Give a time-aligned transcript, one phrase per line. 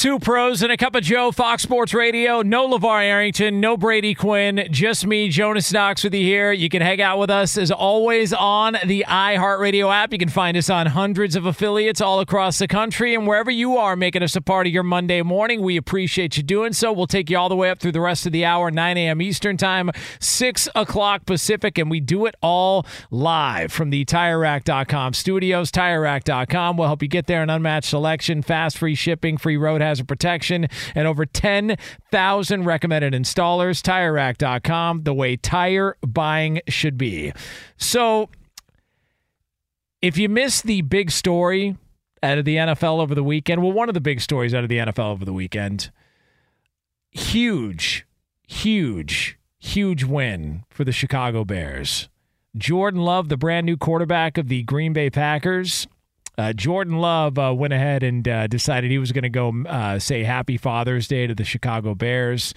[0.00, 2.40] Two pros and a cup of Joe, Fox Sports Radio.
[2.40, 6.52] No LaVar Arrington, no Brady Quinn, just me, Jonas Knox with you here.
[6.52, 10.14] You can hang out with us as always on the iHeartRadio app.
[10.14, 13.76] You can find us on hundreds of affiliates all across the country and wherever you
[13.76, 15.60] are making us a part of your Monday morning.
[15.60, 16.94] We appreciate you doing so.
[16.94, 19.20] We'll take you all the way up through the rest of the hour, 9 a.m.
[19.20, 25.70] Eastern Time, 6 o'clock Pacific, and we do it all live from the TireRack.com studios.
[25.70, 30.08] TireRack.com will help you get there an unmatched selection, fast free shipping, free road hazard
[30.08, 33.82] protection, and over 10,000 recommended installers.
[33.82, 37.32] TireRack.com, the way tire buying should be.
[37.76, 38.30] So,
[40.00, 41.76] if you missed the big story
[42.22, 44.68] out of the NFL over the weekend, well, one of the big stories out of
[44.68, 45.90] the NFL over the weekend,
[47.10, 48.06] huge,
[48.46, 52.08] huge, huge win for the Chicago Bears.
[52.56, 55.86] Jordan Love, the brand new quarterback of the Green Bay Packers.
[56.40, 59.98] Uh, Jordan Love uh, went ahead and uh, decided he was going to go uh,
[59.98, 62.54] say Happy Father's Day to the Chicago Bears.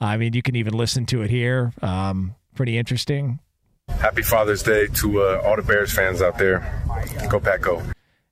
[0.00, 1.74] I mean, you can even listen to it here.
[1.82, 3.40] Um, pretty interesting.
[3.88, 6.82] Happy Father's Day to uh, all the Bears fans out there.
[7.28, 7.82] Go Pack Go.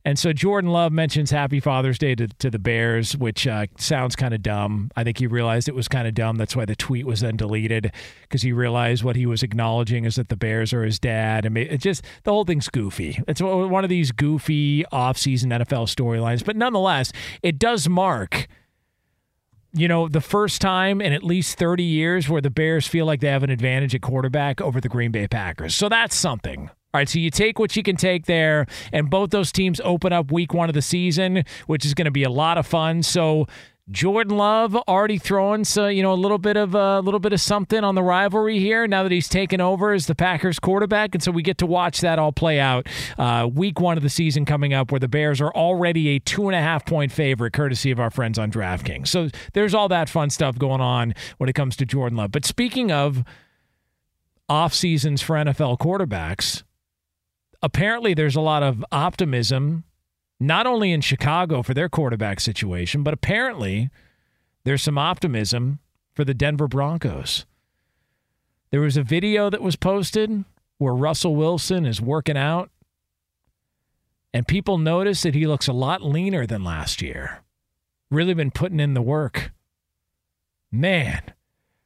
[0.07, 4.15] And so Jordan Love mentions Happy Father's Day to, to the Bears, which uh, sounds
[4.15, 4.91] kind of dumb.
[4.97, 6.37] I think he realized it was kind of dumb.
[6.37, 7.91] That's why the tweet was then deleted
[8.23, 11.47] because he realized what he was acknowledging is that the Bears are his dad.
[11.47, 13.19] And it just the whole thing's goofy.
[13.27, 17.11] It's one of these goofy offseason NFL storylines, but nonetheless,
[17.43, 18.47] it does mark.
[19.73, 23.21] You know, the first time in at least 30 years where the Bears feel like
[23.21, 25.75] they have an advantage at quarterback over the Green Bay Packers.
[25.75, 26.71] So that's something.
[26.95, 30.13] All right, so you take what you can take there, and both those teams open
[30.13, 33.03] up week one of the season, which is going to be a lot of fun.
[33.03, 33.49] So
[33.91, 37.41] Jordan Love already throwing so you know a little bit of a little bit of
[37.41, 41.23] something on the rivalry here now that he's taken over as the Packers quarterback, and
[41.23, 42.87] so we get to watch that all play out.
[43.19, 46.47] Uh, week one of the season coming up, where the Bears are already a two
[46.47, 49.09] and a half point favorite, courtesy of our friends on DraftKings.
[49.09, 52.31] So there's all that fun stuff going on when it comes to Jordan Love.
[52.31, 53.25] But speaking of
[54.49, 56.63] off seasons for NFL quarterbacks
[57.65, 59.85] apparently there's a lot of optimism
[60.39, 63.89] not only in Chicago for their quarterback situation, but apparently
[64.65, 65.79] there's some optimism
[66.15, 67.47] for the Denver Broncos.
[68.71, 70.45] There was a video that was posted
[70.77, 72.71] where Russell Wilson is working out,
[74.35, 77.43] and people notice that he looks a lot leaner than last year.
[78.11, 79.53] Really been putting in the work.
[80.71, 81.23] Man,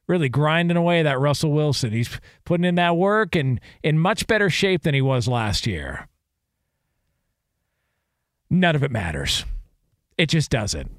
[0.09, 1.91] really grinding away that Russell Wilson.
[1.91, 6.07] He's putting in that work and in much better shape than he was last year.
[8.49, 9.45] None of it matters.
[10.17, 10.91] It just doesn't.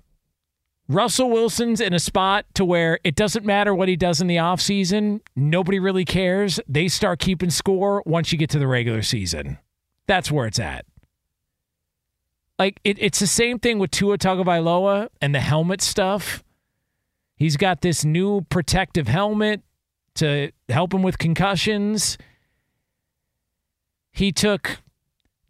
[0.88, 4.36] Russell Wilson's in a spot to where it doesn't matter what he does in the
[4.36, 5.20] offseason.
[5.36, 6.58] Nobody really cares.
[6.68, 9.58] They start keeping score once you get to the regular season.
[10.06, 10.84] That's where it's at.
[12.58, 16.42] Like it, it's the same thing with Tua Tagovailoa and the helmet stuff.
[17.40, 19.62] He's got this new protective helmet
[20.16, 22.18] to help him with concussions.
[24.12, 24.82] He took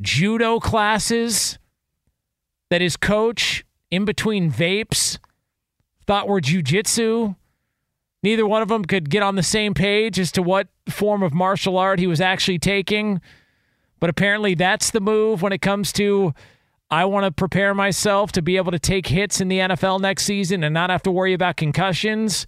[0.01, 1.59] judo classes
[2.71, 5.19] that his coach, in between vapes,
[6.07, 7.35] thought were jujitsu.
[8.23, 11.35] Neither one of them could get on the same page as to what form of
[11.35, 13.21] martial art he was actually taking.
[13.99, 16.35] But apparently, that's the move when it comes to
[16.91, 20.25] I want to prepare myself to be able to take hits in the NFL next
[20.25, 22.47] season and not have to worry about concussions.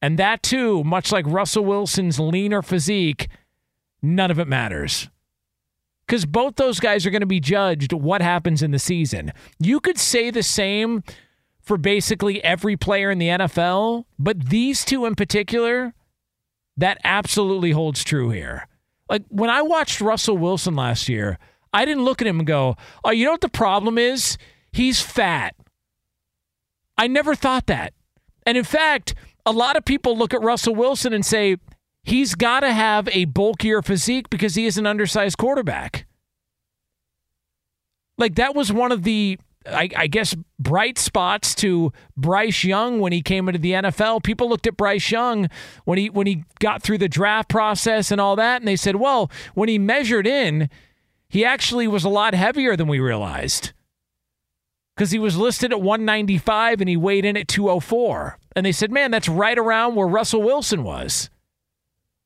[0.00, 3.28] And that, too, much like Russell Wilson's leaner physique,
[4.00, 5.08] none of it matters.
[6.06, 9.32] Because both those guys are going to be judged what happens in the season.
[9.58, 11.02] You could say the same
[11.60, 15.94] for basically every player in the NFL, but these two in particular,
[16.76, 18.66] that absolutely holds true here.
[19.08, 21.38] Like when I watched Russell Wilson last year,
[21.72, 24.36] I didn't look at him and go, oh, you know what the problem is?
[24.72, 25.54] He's fat.
[26.98, 27.94] I never thought that.
[28.44, 29.14] And in fact,
[29.46, 31.56] a lot of people look at Russell Wilson and say,
[32.02, 36.06] he's got to have a bulkier physique because he is an undersized quarterback.
[38.18, 43.12] Like that was one of the I, I, guess bright spots to Bryce Young when
[43.12, 44.22] he came into the NFL.
[44.22, 45.48] People looked at Bryce Young
[45.84, 48.96] when he when he got through the draft process and all that, and they said,
[48.96, 50.70] "Well, when he measured in,
[51.30, 53.72] he actually was a lot heavier than we realized."
[54.94, 58.38] Because he was listed at 195 and he weighed in at 204.
[58.54, 61.30] And they said, man, that's right around where Russell Wilson was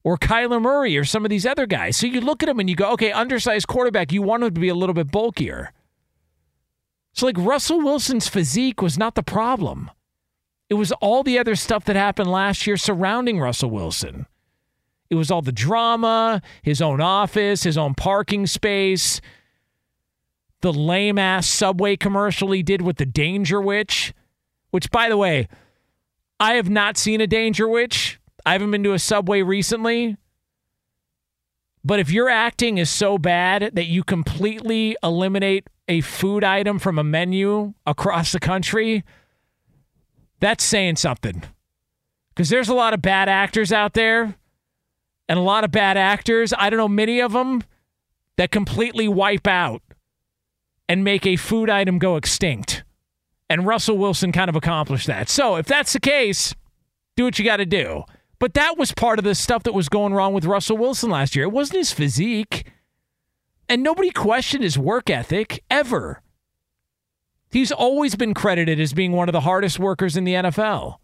[0.03, 1.97] or Kyler Murray or some of these other guys.
[1.97, 4.61] So you look at him and you go, okay, undersized quarterback, you want him to
[4.61, 5.73] be a little bit bulkier.
[7.13, 9.89] So, like, Russell Wilson's physique was not the problem.
[10.69, 14.27] It was all the other stuff that happened last year surrounding Russell Wilson.
[15.15, 19.21] It was all the drama, his own office, his own parking space,
[20.61, 24.13] the lame ass subway commercial he did with the Dangerwich,
[24.73, 25.47] which, by the way,
[26.41, 28.19] I have not seen a Dangerwich.
[28.45, 30.17] I haven't been to a subway recently.
[31.85, 36.99] But if your acting is so bad that you completely eliminate a food item from
[36.99, 39.05] a menu across the country,
[40.41, 41.45] that's saying something.
[42.31, 44.35] Because there's a lot of bad actors out there
[45.29, 46.53] and a lot of bad actors.
[46.57, 47.63] I don't know many of them
[48.37, 49.83] that completely wipe out
[50.89, 52.85] and make a food item go extinct.
[53.49, 55.29] And Russell Wilson kind of accomplished that.
[55.29, 56.55] So if that's the case,
[57.17, 58.05] do what you got to do.
[58.39, 61.37] But that was part of the stuff that was going wrong with Russell Wilson last
[61.37, 61.45] year.
[61.45, 62.67] It wasn't his physique.
[63.69, 66.21] And nobody questioned his work ethic ever.
[67.51, 70.97] He's always been credited as being one of the hardest workers in the NFL.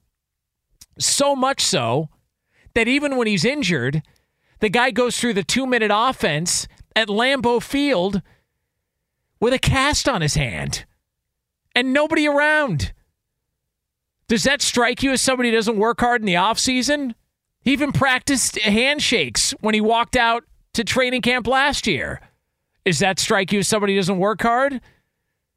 [0.98, 2.08] So much so
[2.74, 4.02] that even when he's injured,
[4.60, 8.22] the guy goes through the two minute offense at Lambeau Field
[9.40, 10.84] with a cast on his hand
[11.74, 12.92] and nobody around.
[14.28, 17.14] Does that strike you as somebody who doesn't work hard in the offseason?
[17.62, 20.44] He even practiced handshakes when he walked out
[20.74, 22.20] to training camp last year.
[22.84, 24.80] Does that strike you as somebody who doesn't work hard?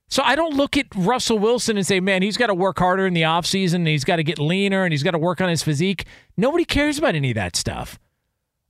[0.09, 3.07] So I don't look at Russell Wilson and say, man, he's got to work harder
[3.07, 5.49] in the offseason and he's got to get leaner and he's got to work on
[5.49, 6.05] his physique.
[6.37, 7.97] Nobody cares about any of that stuff.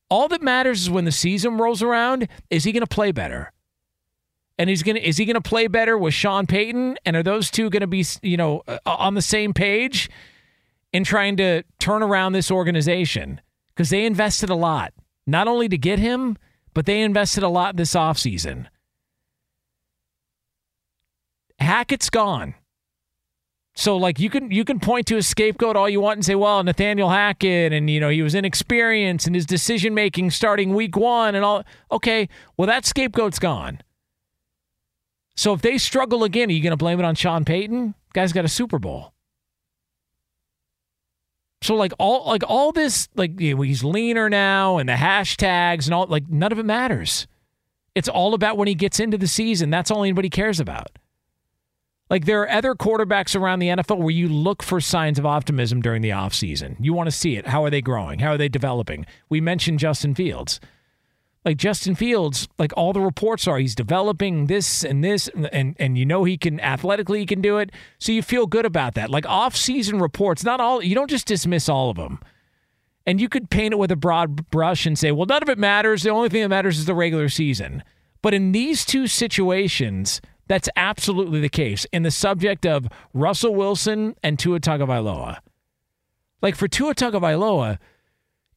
[0.10, 3.52] All that matters is when the season rolls around, is he going to play better?
[4.58, 7.24] And he's going to is he going to play better with Sean Payton and are
[7.24, 10.10] those two going to be, you know, uh, on the same page
[10.94, 13.42] in trying to turn around this organization
[13.76, 14.94] because they invested a lot,
[15.26, 16.38] not only to get him,
[16.74, 18.68] but they invested a lot this offseason.
[21.64, 22.56] Hackett's gone.
[23.76, 26.36] So like you can you can point to a scapegoat all you want and say,
[26.36, 30.96] well, Nathaniel Hackett and you know he was inexperienced and his decision making starting week
[30.96, 33.82] one and all okay, well that scapegoat's gone.
[35.36, 37.96] So if they struggle again, are you gonna blame it on Sean Payton?
[38.14, 39.12] Guy's got a Super Bowl.
[41.64, 45.86] So like all like all this like you know, he's leaner now and the hashtags
[45.86, 47.26] and all like none of it matters.
[47.96, 49.72] It's all about when he gets into the season.
[49.72, 50.92] That's all anybody cares about.
[52.14, 55.82] Like there are other quarterbacks around the NFL where you look for signs of optimism
[55.82, 56.76] during the offseason.
[56.80, 57.48] You want to see it.
[57.48, 58.20] How are they growing?
[58.20, 59.08] How are they developing?
[59.30, 60.60] We mentioned Justin Fields
[61.44, 65.98] like Justin Fields, like all the reports are, he's developing this and this, and and
[65.98, 69.10] you know he can athletically he can do it, so you feel good about that.
[69.10, 72.20] Like off season reports, not all you don't just dismiss all of them,
[73.06, 75.58] and you could paint it with a broad brush and say, well, none of it
[75.58, 76.04] matters.
[76.04, 77.84] The only thing that matters is the regular season.
[78.22, 81.86] But in these two situations, that's absolutely the case.
[81.92, 85.38] In the subject of Russell Wilson and Tua Tagovailoa,
[86.42, 87.78] like for Tua Tagovailoa,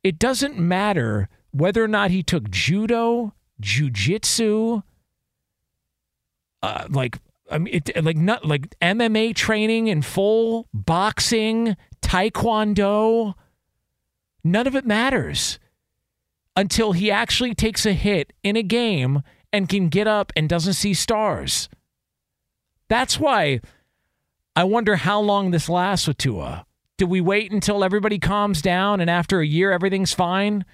[0.03, 4.83] it doesn't matter whether or not he took judo, jujitsu,
[6.63, 7.19] uh, like
[7.51, 13.35] I mean, it, like not like MMA training in full, boxing, taekwondo.
[14.43, 15.59] None of it matters
[16.57, 20.75] until he actually takes a hit in a game and can get up and doesn't
[20.75, 21.69] see stars.
[22.89, 23.61] That's why
[24.55, 26.67] I wonder how long this lasts with Tua.
[26.99, 30.65] Do we wait until everybody calms down and after a year everything's fine?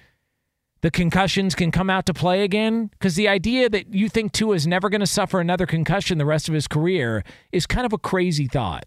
[0.81, 2.87] The concussions can come out to play again?
[2.87, 6.25] Because the idea that you think Tua is never going to suffer another concussion the
[6.25, 8.85] rest of his career is kind of a crazy thought.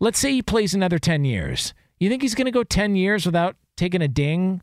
[0.00, 1.74] Let's say he plays another 10 years.
[1.98, 4.62] You think he's going to go 10 years without taking a ding?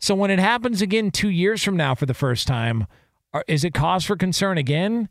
[0.00, 2.86] So when it happens again two years from now for the first time,
[3.46, 5.08] is it cause for concern again?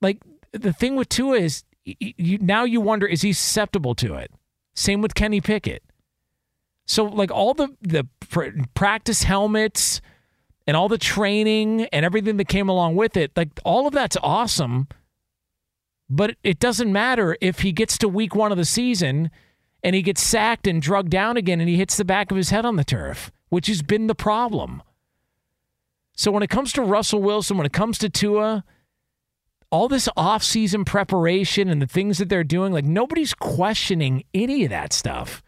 [0.00, 0.18] Like
[0.52, 4.30] the thing with Tua is you, now you wonder is he susceptible to it?
[4.74, 5.82] Same with Kenny Pickett.
[6.86, 10.00] So like all the the pr- practice helmets
[10.66, 14.16] and all the training and everything that came along with it, like all of that's
[14.22, 14.88] awesome.
[16.08, 19.30] But it doesn't matter if he gets to week 1 of the season
[19.82, 22.50] and he gets sacked and drugged down again and he hits the back of his
[22.50, 24.82] head on the turf, which has been the problem.
[26.16, 28.64] So when it comes to Russell Wilson, when it comes to Tua,
[29.70, 34.70] all this off-season preparation and the things that they're doing, like nobody's questioning any of
[34.70, 35.42] that stuff.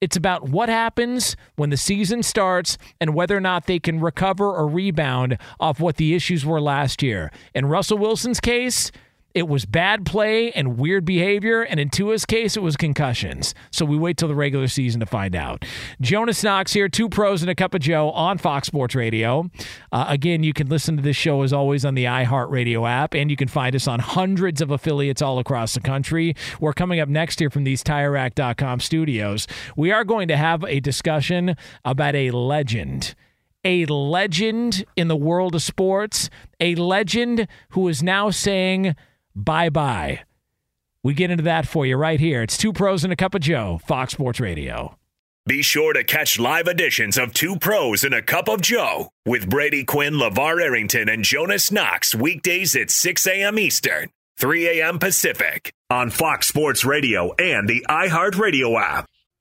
[0.00, 4.46] It's about what happens when the season starts and whether or not they can recover
[4.46, 7.30] or rebound off what the issues were last year.
[7.54, 8.90] In Russell Wilson's case,
[9.34, 13.54] it was bad play and weird behavior, and in Tua's case, it was concussions.
[13.70, 15.64] So we wait till the regular season to find out.
[16.00, 19.50] Jonas Knox here, two pros and a cup of Joe on Fox Sports Radio.
[19.92, 23.30] Uh, again, you can listen to this show as always on the iHeartRadio app, and
[23.30, 26.34] you can find us on hundreds of affiliates all across the country.
[26.58, 29.46] We're coming up next here from these TireRack.com studios.
[29.76, 33.14] We are going to have a discussion about a legend
[33.64, 38.96] a legend in the world of sports, a legend who is now saying
[39.34, 40.20] bye bye.
[41.02, 42.42] We get into that for you right here.
[42.42, 44.96] It's Two Pros and a Cup of Joe, Fox Sports Radio.
[45.46, 49.48] Be sure to catch live editions of Two Pros and a Cup of Joe with
[49.48, 53.58] Brady Quinn, LaVar Arrington, and Jonas Knox weekdays at 6 a.m.
[53.58, 54.98] Eastern, 3 a.m.
[54.98, 59.06] Pacific on Fox Sports Radio and the iHeartRadio app.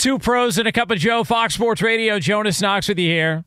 [0.00, 2.18] Two pros and a cup of Joe, Fox Sports Radio.
[2.18, 3.44] Jonas Knox with you here.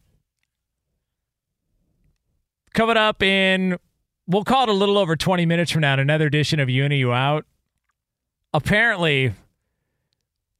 [2.75, 3.79] Coming up in,
[4.27, 7.11] we'll call it a little over 20 minutes from now, another edition of Uni You
[7.11, 7.47] Out.
[8.53, 9.33] Apparently,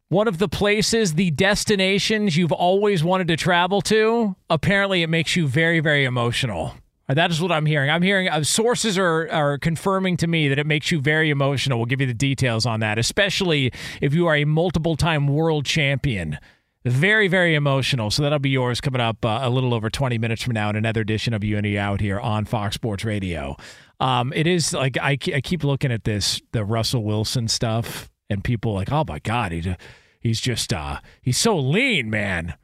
[0.10, 5.36] one of the places, the destinations you've always wanted to travel to, apparently it makes
[5.36, 6.74] you very, very emotional.
[7.08, 7.90] That is what I'm hearing.
[7.90, 11.78] I'm hearing uh, sources are, are confirming to me that it makes you very emotional.
[11.78, 15.66] We'll give you the details on that, especially if you are a multiple time world
[15.66, 16.38] champion.
[16.86, 18.10] Very, very emotional.
[18.10, 20.76] So that'll be yours coming up uh, a little over 20 minutes from now in
[20.76, 23.56] another edition of Uni Out here on Fox Sports Radio.
[24.00, 28.44] Um, it is like I, I keep looking at this, the Russell Wilson stuff, and
[28.44, 29.76] people like, oh my God, he,
[30.20, 32.56] he's just, uh, he's so lean, man.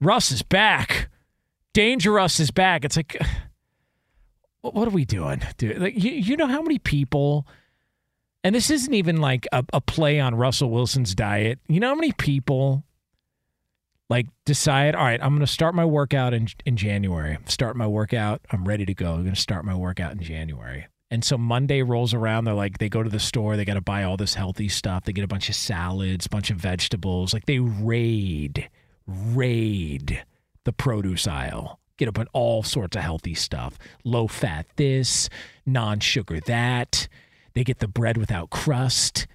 [0.00, 1.08] Russ is back.
[1.72, 2.84] Danger Russ is back.
[2.84, 3.16] It's like,
[4.74, 5.78] what are we doing, dude?
[5.78, 7.46] Like, you, you know how many people,
[8.44, 11.58] and this isn't even like a, a play on Russell Wilson's diet.
[11.68, 12.84] You know how many people
[14.08, 17.38] like decide, all right, I'm going to start my workout in in January.
[17.46, 18.40] Start my workout.
[18.50, 19.14] I'm ready to go.
[19.14, 20.86] I'm going to start my workout in January.
[21.10, 22.44] And so Monday rolls around.
[22.44, 23.56] They're like, they go to the store.
[23.56, 25.04] They got to buy all this healthy stuff.
[25.04, 27.32] They get a bunch of salads, bunch of vegetables.
[27.32, 28.68] Like they raid,
[29.06, 30.24] raid
[30.64, 31.78] the produce aisle.
[31.96, 33.78] Get up on all sorts of healthy stuff.
[34.04, 35.28] Low fat this,
[35.64, 37.08] non sugar that.
[37.54, 39.26] They get the bread without crust.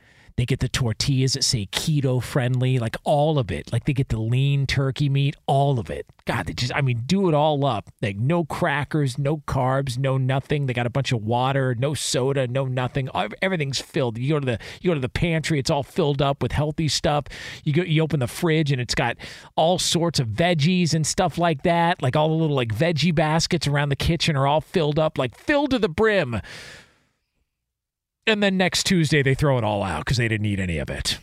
[0.42, 3.72] They get the tortillas that say keto friendly, like all of it.
[3.72, 6.08] Like they get the lean turkey meat, all of it.
[6.26, 7.92] God, they just, I mean, do it all up.
[8.02, 10.66] Like no crackers, no carbs, no nothing.
[10.66, 13.08] They got a bunch of water, no soda, no nothing.
[13.44, 14.18] Everything's filled.
[14.18, 16.88] You go to the you go to the pantry, it's all filled up with healthy
[16.88, 17.26] stuff.
[17.64, 19.18] You go, you open the fridge, and it's got
[19.56, 22.02] all sorts of veggies and stuff like that.
[22.02, 25.38] Like all the little like veggie baskets around the kitchen are all filled up, like
[25.38, 26.42] filled to the brim
[28.28, 30.90] and then next Tuesday they throw it all out because they didn't eat any of
[30.90, 31.20] it.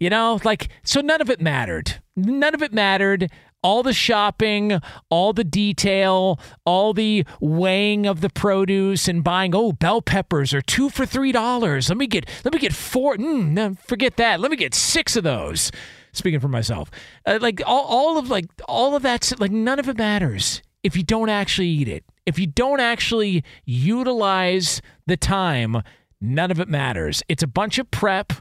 [0.00, 2.02] You know, like, so none of it mattered.
[2.16, 3.30] None of it mattered.
[3.62, 4.80] All the shopping,
[5.10, 9.54] all the detail, all the weighing of the produce and buying.
[9.54, 11.88] Oh, bell peppers are two for three dollars.
[11.88, 13.16] Let me get, let me get four.
[13.16, 14.40] Mm, forget that.
[14.40, 15.70] Let me get six of those.
[16.12, 16.90] Speaking for myself,
[17.24, 20.96] uh, like all, all of like all of that, like none of it matters if
[20.96, 22.04] you don't actually eat it.
[22.24, 25.82] If you don't actually utilize the time,
[26.20, 27.22] none of it matters.
[27.28, 28.32] It's a bunch of prep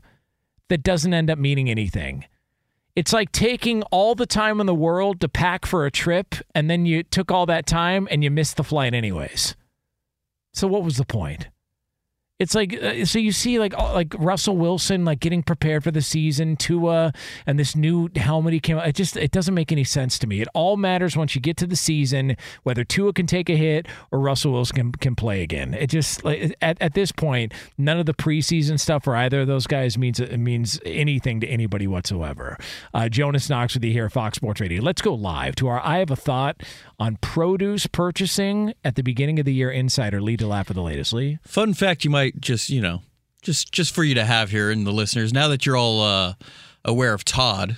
[0.70, 2.26] that doesn't end up meaning anything.
[2.96, 6.70] It's like taking all the time in the world to pack for a trip, and
[6.70, 9.56] then you took all that time and you missed the flight anyways.
[10.54, 11.48] So, what was the point?
[12.41, 16.01] It's like uh, so you see like like Russell Wilson like getting prepared for the
[16.01, 17.13] season, Tua,
[17.45, 18.88] and this new helmet he came out.
[18.88, 20.41] It just it doesn't make any sense to me.
[20.41, 23.88] It all matters once you get to the season whether Tua can take a hit
[24.10, 25.75] or Russell Wilson can, can play again.
[25.75, 29.47] It just like at, at this point, none of the preseason stuff for either of
[29.47, 32.58] those guys means it means anything to anybody whatsoever.
[32.91, 34.82] Uh, Jonas Knox with you here at Fox Sports Radio.
[34.82, 36.63] Let's go live to our I have a thought
[36.99, 40.19] on produce purchasing at the beginning of the year insider.
[40.19, 41.13] Lee DeLapp for the latest.
[41.13, 41.38] Lee.
[41.43, 43.02] Fun fact you might just you know
[43.41, 46.34] just just for you to have here and the listeners now that you're all uh,
[46.86, 47.78] aware of Todd.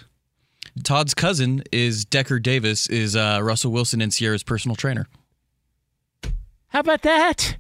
[0.84, 5.08] Todd's cousin is Decker Davis, is uh, Russell Wilson and Ciara's personal trainer.
[6.70, 7.58] How about that?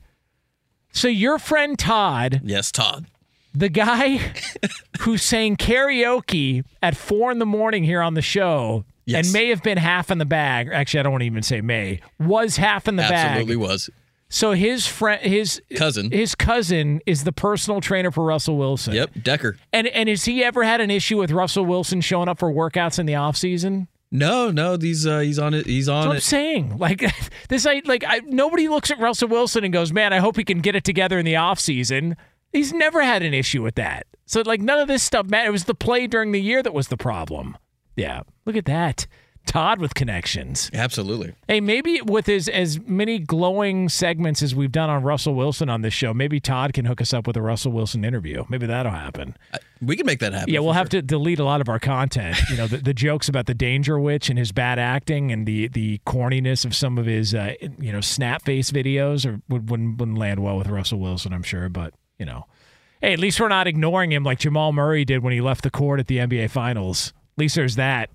[0.92, 3.06] So your friend Todd, yes, Todd,
[3.54, 4.18] the guy
[5.02, 9.26] who sang karaoke at four in the morning here on the show, yes.
[9.26, 10.70] and may have been half in the bag.
[10.72, 13.32] Actually, I don't want to even say may was half in the Absolutely bag.
[13.32, 13.90] Absolutely was.
[14.34, 18.96] So his friend, his cousin, his cousin is the personal trainer for Russell Wilson.
[18.96, 19.58] Yep, Decker.
[19.72, 22.98] And and has he ever had an issue with Russell Wilson showing up for workouts
[22.98, 23.90] in the off season?
[24.10, 25.68] No, no, these uh, he's on it.
[25.68, 26.36] He's on That's it.
[26.36, 27.04] I'm saying, like
[27.48, 30.44] this, I like I, nobody looks at Russell Wilson and goes, "Man, I hope he
[30.44, 32.18] can get it together in the off season."
[32.52, 34.08] He's never had an issue with that.
[34.26, 35.46] So like none of this stuff man.
[35.46, 37.56] It was the play during the year that was the problem.
[37.96, 39.06] Yeah, look at that.
[39.46, 40.70] Todd with connections.
[40.74, 41.34] Absolutely.
[41.48, 45.82] Hey, maybe with his as many glowing segments as we've done on Russell Wilson on
[45.82, 48.46] this show, maybe Todd can hook us up with a Russell Wilson interview.
[48.50, 49.36] Maybe that'll happen.
[49.82, 50.54] we can make that happen.
[50.54, 51.02] Yeah, we'll have sure.
[51.02, 52.38] to delete a lot of our content.
[52.50, 56.00] You know, the, the, jokes about the Dangerwich and his bad acting and the the
[56.06, 60.18] corniness of some of his uh, you know snap face videos or would, wouldn't wouldn't
[60.18, 61.70] land well with Russell Wilson, I'm sure.
[61.70, 62.46] But you know,
[63.02, 65.72] hey, at least we're not ignoring him like Jamal Murray did when he left the
[65.72, 67.14] court at the NBA Finals.
[67.36, 68.10] At least there's that.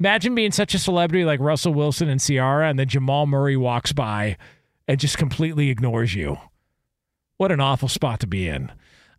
[0.00, 3.92] Imagine being such a celebrity like Russell Wilson and Ciara, and then Jamal Murray walks
[3.92, 4.36] by
[4.88, 6.38] and just completely ignores you.
[7.36, 8.70] What an awful spot to be in.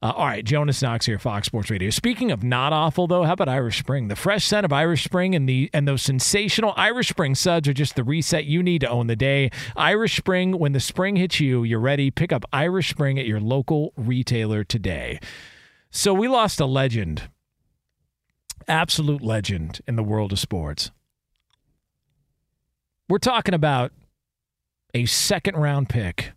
[0.01, 1.89] Uh, all right, Jonas Knox here, Fox Sports Radio.
[1.89, 4.07] Speaking of not awful, though, how about Irish Spring?
[4.07, 7.73] The fresh scent of Irish Spring and the and those sensational Irish Spring suds are
[7.73, 9.49] just the reset you need to own the day.
[9.75, 12.11] Irish Spring, when the spring hits you, you're ready.
[12.11, 15.19] Pick up Irish Spring at your local retailer today.
[15.89, 17.29] So we lost a legend
[18.67, 20.91] absolute legend in the world of sports.
[23.07, 23.91] We're talking about
[24.93, 26.31] a second round pick,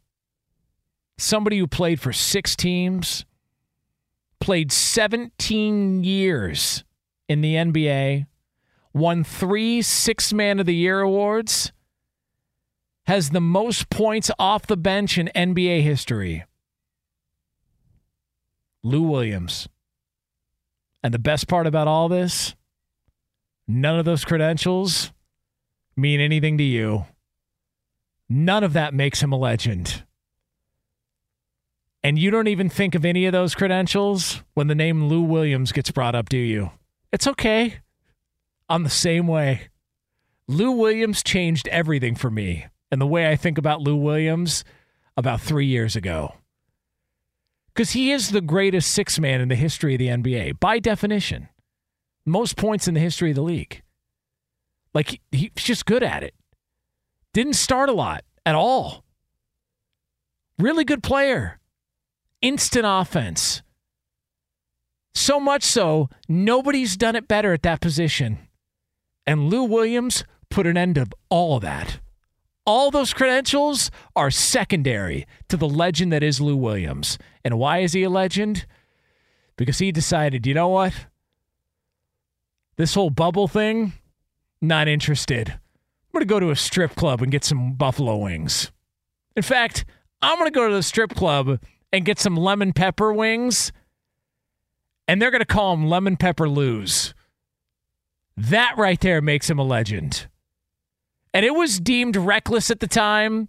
[1.17, 3.25] somebody who played for six teams,
[4.41, 6.85] played 17 years
[7.29, 8.27] in the NBA,
[8.93, 11.73] won three Six Man of the Year awards,
[13.07, 16.45] has the most points off the bench in NBA history.
[18.83, 19.69] Lou Williams.
[21.09, 22.55] And the best part about all this,
[23.66, 25.11] none of those credentials
[25.97, 27.07] mean anything to you.
[28.29, 30.05] None of that makes him a legend.
[32.03, 35.73] And you don't even think of any of those credentials when the name Lou Williams
[35.73, 36.73] gets brought up, do you?
[37.11, 37.79] It's okay.
[38.68, 39.71] I'm the same way.
[40.47, 44.62] Lou Williams changed everything for me and the way I think about Lou Williams
[45.16, 46.35] about three years ago.
[47.79, 51.49] Because he is the greatest six man in the history of the NBA, by definition.
[52.27, 53.83] Most points in the history of the league.
[54.95, 56.35] Like, he's just good at it.
[57.33, 59.05] Didn't start a lot at all.
[60.59, 61.61] Really good player.
[62.43, 63.62] Instant offense.
[65.14, 68.41] So much so, nobody's done it better at that position.
[69.25, 72.01] And Lou Williams put an end to all of that.
[72.68, 77.16] All those credentials are secondary to the legend that is Lou Williams.
[77.42, 78.66] And why is he a legend?
[79.57, 80.92] Because he decided, you know what?
[82.76, 83.94] This whole bubble thing,
[84.61, 85.48] not interested.
[85.48, 88.70] I'm going to go to a strip club and get some buffalo wings.
[89.35, 89.87] In fact,
[90.20, 93.72] I'm going to go to the strip club and get some lemon pepper wings,
[95.09, 97.14] and they're going to call him Lemon Pepper Lou's.
[98.37, 100.28] That right there makes him a legend.
[101.35, 103.49] And it was deemed reckless at the time.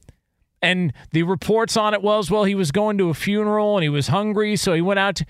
[0.61, 3.89] And the reports on it was, well, he was going to a funeral and he
[3.89, 5.15] was hungry, so he went out.
[5.15, 5.25] To...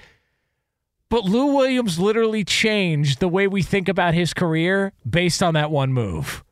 [1.09, 5.69] But Lou Williams literally changed the way we think about his career based on that
[5.69, 6.43] one move.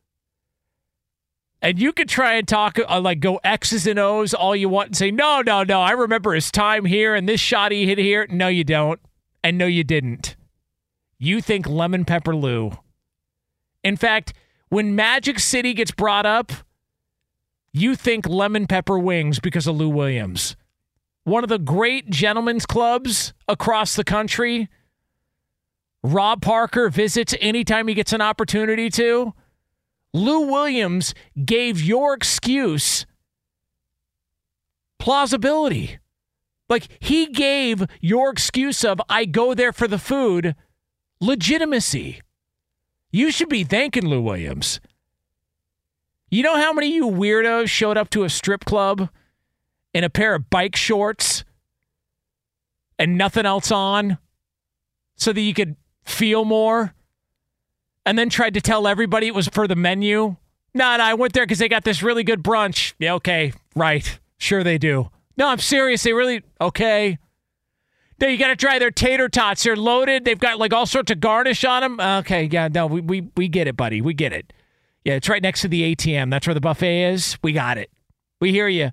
[1.60, 4.90] And you could try and talk, uh, like go X's and O's all you want
[4.90, 7.98] and say, no, no, no, I remember his time here and this shot he hit
[7.98, 8.28] here.
[8.30, 9.00] No, you don't.
[9.44, 10.36] And no, you didn't.
[11.18, 12.78] You think Lemon Pepper Lou.
[13.84, 14.34] In fact,
[14.70, 16.52] when Magic City gets brought up,
[17.74, 20.56] you think lemon pepper wings because of Lou Williams.
[21.24, 24.70] One of the great gentlemen's clubs across the country.
[26.04, 29.34] Rob Parker visits anytime he gets an opportunity to.
[30.14, 31.14] Lou Williams
[31.46, 33.06] gave your excuse
[35.00, 36.00] plausibility.
[36.70, 40.56] Like he gave your excuse of, I go there for the food,
[41.22, 42.22] legitimacy.
[43.12, 44.80] You should be thanking Lou Williams.
[46.30, 49.10] You know how many of you weirdos showed up to a strip club
[49.94, 51.46] in a pair of bike shorts
[53.00, 54.18] and nothing else on
[55.16, 56.94] so that you could feel more?
[58.06, 60.36] And then tried to tell everybody it was for the menu?
[60.74, 62.94] No, no, I went there because they got this really good brunch.
[63.00, 64.20] Yeah, okay, right.
[64.38, 65.10] Sure they do.
[65.36, 66.04] No, I'm serious.
[66.04, 67.18] They really, okay.
[68.20, 69.64] No, you got to try their tater tots.
[69.64, 70.26] They're loaded.
[70.26, 72.00] They've got like all sorts of garnish on them.
[72.00, 74.02] Okay, yeah, no, we, we, we get it, buddy.
[74.02, 74.54] We get it.
[75.04, 76.32] Yeah, it's right next to the ATM.
[76.32, 77.38] That's where the buffet is.
[77.44, 77.92] We got it.
[78.42, 78.92] We hear you.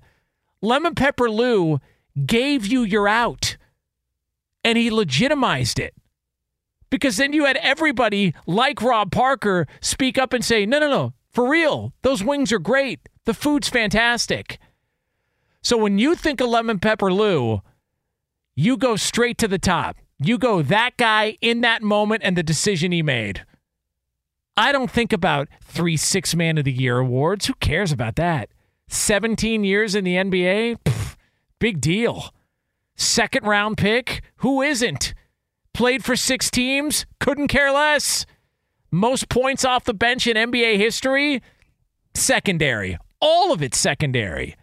[0.61, 1.79] Lemon Pepper Lou
[2.25, 3.57] gave you your out
[4.63, 5.93] and he legitimized it.
[6.89, 11.13] Because then you had everybody like Rob Parker speak up and say, no, no, no,
[11.31, 13.09] for real, those wings are great.
[13.25, 14.59] The food's fantastic.
[15.61, 17.61] So when you think of Lemon Pepper Lou,
[18.55, 19.97] you go straight to the top.
[20.17, 23.45] You go that guy in that moment and the decision he made.
[24.57, 27.47] I don't think about three six man of the year awards.
[27.47, 28.49] Who cares about that?
[28.87, 30.77] 17 years in the NBA?
[30.85, 31.15] Pff,
[31.59, 32.33] big deal.
[32.95, 34.21] Second round pick?
[34.37, 35.13] Who isn't?
[35.73, 37.05] Played for six teams?
[37.19, 38.25] Couldn't care less.
[38.91, 41.41] Most points off the bench in NBA history?
[42.13, 42.97] Secondary.
[43.19, 44.55] All of it secondary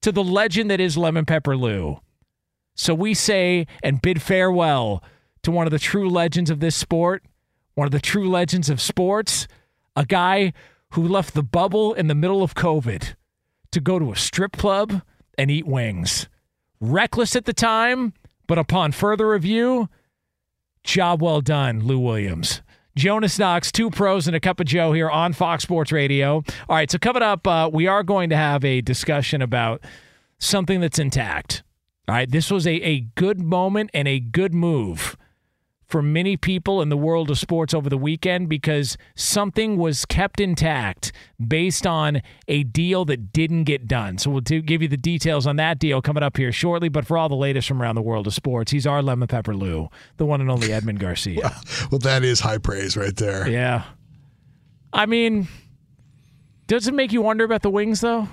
[0.00, 2.00] to the legend that is Lemon Pepper Lou.
[2.78, 5.02] So we say and bid farewell
[5.42, 7.24] to one of the true legends of this sport,
[7.74, 9.48] one of the true legends of sports,
[9.96, 10.52] a guy
[10.90, 13.14] who left the bubble in the middle of COVID
[13.72, 15.02] to go to a strip club
[15.36, 16.28] and eat wings.
[16.80, 18.14] Reckless at the time,
[18.46, 19.88] but upon further review,
[20.84, 22.62] job well done, Lou Williams.
[22.96, 26.44] Jonas Knox, two pros and a cup of Joe here on Fox Sports Radio.
[26.68, 29.82] All right, so coming up, uh, we are going to have a discussion about
[30.38, 31.64] something that's intact.
[32.08, 35.16] All right, this was a, a good moment and a good move
[35.88, 40.38] for many people in the world of sports over the weekend because something was kept
[40.38, 41.12] intact
[41.44, 44.18] based on a deal that didn't get done.
[44.18, 46.90] So we'll do, give you the details on that deal coming up here shortly.
[46.90, 49.54] But for all the latest from around the world of sports, he's our lemon pepper
[49.54, 51.40] Lou, the one and only Edmund Garcia.
[51.42, 53.48] well, well, that is high praise right there.
[53.48, 53.84] Yeah.
[54.92, 55.48] I mean,
[56.66, 58.28] does it make you wonder about the wings though?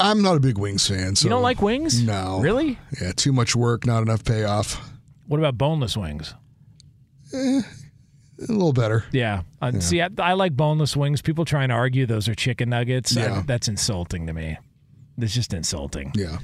[0.00, 1.16] I'm not a big wings fan.
[1.16, 2.02] So you don't like wings?
[2.02, 2.40] No.
[2.40, 2.78] Really?
[3.00, 4.80] Yeah, too much work, not enough payoff.
[5.26, 6.34] What about boneless wings?
[7.34, 7.60] Eh,
[8.48, 9.04] a little better.
[9.12, 9.42] Yeah.
[9.60, 9.80] Uh, yeah.
[9.80, 11.20] See, I, I, like boneless wings.
[11.20, 13.14] People trying to argue those are chicken nuggets.
[13.14, 13.38] Yeah.
[13.38, 14.56] I, that's insulting to me.
[15.18, 16.12] It's just insulting.
[16.14, 16.38] Yeah.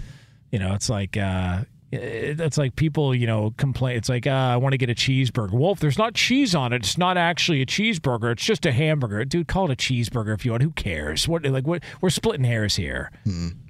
[0.51, 1.63] You know, it's like, uh,
[1.95, 3.97] It's like people, you know, complain.
[3.97, 5.53] It's like, uh, I want to get a cheeseburger.
[5.53, 8.33] Well, if there's not cheese on it, it's not actually a cheeseburger.
[8.33, 9.25] It's just a hamburger.
[9.25, 10.63] Dude, call it a cheeseburger if you want.
[10.63, 11.27] Who cares?
[11.29, 11.83] What like what?
[12.01, 13.11] We're splitting hairs here.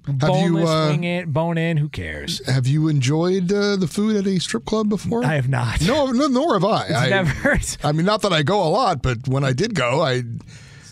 [0.07, 1.79] Have Boneless, you uh, wing in, bone in.
[1.79, 2.47] Who cares?
[2.47, 5.25] have you enjoyed uh, the food at a strip club before?
[5.25, 5.81] I have not.
[5.81, 6.87] no, no, nor have I.
[6.89, 7.59] I, never.
[7.83, 10.23] I mean, not that I go a lot, but when I did go, I,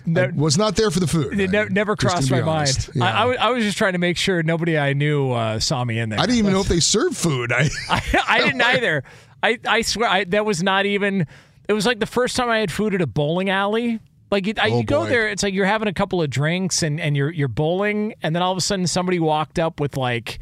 [0.06, 1.38] Was not there for the food.
[1.38, 2.48] It never crossed my mind.
[2.48, 2.90] honest.
[3.00, 5.84] I, I, was- I was just trying to make sure nobody I knew uh, saw
[5.84, 6.18] me in there.
[6.18, 7.52] I didn't even know if they served food.
[7.52, 9.04] I, I, I didn't either.
[9.42, 11.26] I, I swear I, that was not even.
[11.68, 14.00] It was like the first time I had food at a bowling alley.
[14.30, 16.82] Like you, I, Oh, you go there, it's like you're having a couple of drinks
[16.82, 19.96] and, and you're you're bowling, and then all of a sudden somebody walked up with
[19.96, 20.38] like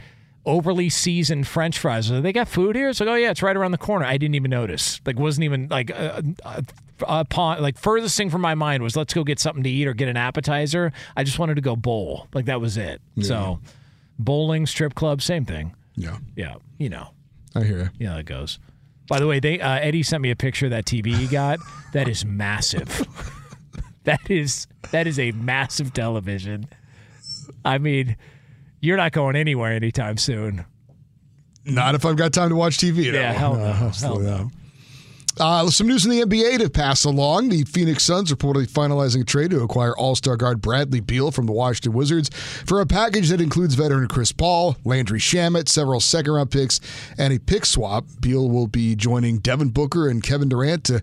[0.47, 2.11] overly seasoned French fries.
[2.11, 2.89] Are They got food here.
[2.89, 4.05] It's like, oh yeah, it's right around the corner.
[4.07, 5.01] I didn't even notice.
[5.05, 6.63] Like wasn't even like uh, uh,
[7.07, 9.95] upon like furthest thing from my mind was let's go get something to eat or
[9.95, 10.93] get an appetizer.
[11.17, 12.29] I just wanted to go bowl.
[12.35, 13.01] Like that was it.
[13.23, 13.61] So
[14.19, 15.75] bowling, strip club, same thing.
[15.97, 17.11] yeah, Yeah, you know.
[17.55, 18.07] I hear you.
[18.07, 18.59] Know it goes.
[19.09, 21.59] By the way, they uh, Eddie sent me a picture of that TV he got.
[21.93, 23.07] that is massive.
[24.05, 26.69] that is that is a massive television.
[27.65, 28.17] I mean,
[28.81, 30.65] you're not going anywhere anytime soon.
[31.65, 33.13] Not if I've got time to watch TV.
[33.13, 33.39] Yeah, no.
[33.39, 34.51] hell no, hell absolutely no.
[35.39, 37.49] Uh, some news in the NBA to pass along.
[37.49, 41.47] The Phoenix Suns reportedly finalizing a trade to acquire All Star guard Bradley Beal from
[41.47, 46.33] the Washington Wizards for a package that includes veteran Chris Paul, Landry Shamet, several second
[46.33, 46.81] round picks,
[47.17, 48.05] and a pick swap.
[48.21, 51.03] Beal will be joining Devin Booker and Kevin Durant to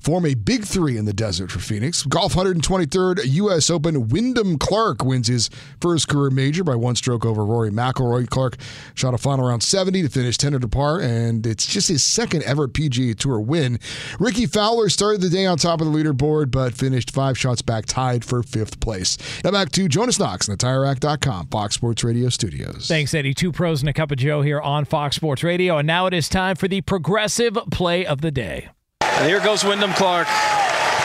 [0.00, 2.02] form a big three in the desert for Phoenix.
[2.02, 3.70] Golf 123rd U.S.
[3.70, 4.08] Open.
[4.08, 8.28] Wyndham Clark wins his first career major by one stroke over Rory McIlroy.
[8.28, 8.56] Clark
[8.94, 12.42] shot a final round 70 to finish 10 under par, and it's just his second
[12.44, 13.78] ever PGA Tour win.
[14.18, 17.86] Rickie Fowler started the day on top of the leaderboard, but finished five shots back,
[17.86, 19.18] tied for fifth place.
[19.44, 22.88] Now back to Jonas Knox and the TireRack.com, Fox Sports Radio studios.
[22.88, 23.34] Thanks, Eddie.
[23.34, 26.14] Two pros and a cup of Joe here on Fox Sports Radio, and now it
[26.14, 28.70] is time for the progressive play of the day.
[29.20, 30.28] And here goes Wyndham Clark.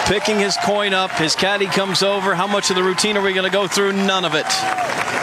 [0.06, 1.12] Picking his coin up.
[1.12, 2.34] His caddy comes over.
[2.34, 3.92] How much of the routine are we going to go through?
[3.92, 4.46] None of it.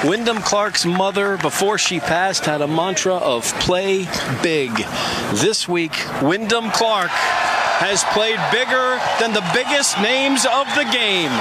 [0.06, 4.06] Wyndham Clark's mother, before she passed, had a mantra of play
[4.42, 4.76] big.
[5.32, 7.08] This week, Wyndham Clark
[7.80, 11.32] has played bigger than the biggest names of the game.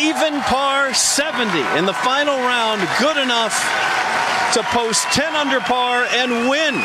[0.00, 3.52] Even par 70 in the final round, good enough
[4.54, 6.82] to post 10 under par and win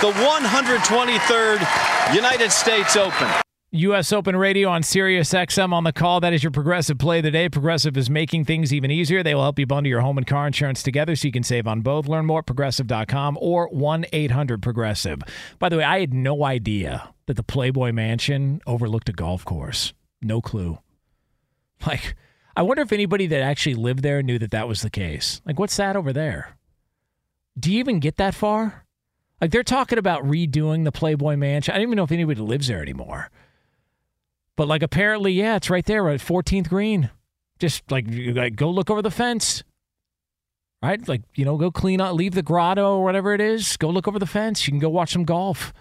[0.00, 3.26] the 123rd United States Open.
[3.72, 4.12] U.S.
[4.12, 6.20] Open Radio on Sirius XM on the call.
[6.20, 7.48] That is your Progressive play of the day.
[7.48, 9.24] Progressive is making things even easier.
[9.24, 11.66] They will help you bundle your home and car insurance together so you can save
[11.66, 12.06] on both.
[12.06, 15.20] Learn more at progressive.com or 1 800 Progressive.
[15.58, 19.94] By the way, I had no idea that the Playboy Mansion overlooked a golf course.
[20.22, 20.78] No clue.
[21.84, 22.14] Like,
[22.56, 25.40] I wonder if anybody that actually lived there knew that that was the case.
[25.44, 26.56] Like, what's that over there?
[27.58, 28.84] Do you even get that far?
[29.40, 31.72] Like, they're talking about redoing the Playboy Mansion.
[31.72, 33.30] I don't even know if anybody lives there anymore.
[34.58, 37.10] But like apparently, yeah, it's right there at 14th green.
[37.60, 39.62] Just like, like go look over the fence.
[40.82, 41.06] Right?
[41.06, 43.76] Like, you know, go clean out, leave the grotto or whatever it is.
[43.76, 44.66] Go look over the fence.
[44.66, 45.72] You can go watch some golf.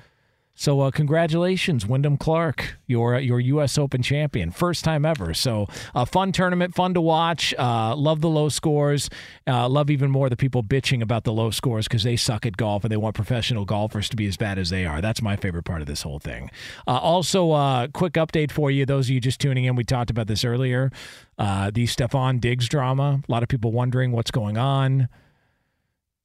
[0.60, 3.78] So, uh, congratulations, Wyndham Clark, your uh, your U.S.
[3.78, 5.36] Open champion, first time ever.
[5.36, 7.54] So, a fun tournament, fun to watch.
[7.60, 9.08] Uh, love the low scores.
[9.46, 12.58] Uh, love even more the people bitching about the low scores because they suck at
[12.58, 15.00] golf and they want professional golfers to be as bad as they are.
[15.00, 16.50] That's my favorite part of this whole thing.
[16.88, 19.76] Uh, also, uh, quick update for you, those of you just tuning in.
[19.76, 20.91] We talked about this earlier.
[21.38, 23.22] Uh, the Stefon Diggs drama.
[23.30, 25.08] A lot of people wondering what's going on